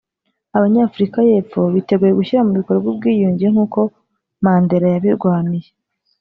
[0.57, 3.79] Abanyafurika y’Epfo biteguye gushyira mu bikorwa ubwiyunge nk’uko
[4.43, 5.69] Mandela yabirwaniye